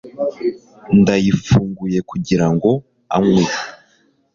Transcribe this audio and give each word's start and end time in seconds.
ndayifunguye, 0.99 1.99
kugirango 2.09 2.69
anywe 3.17 3.43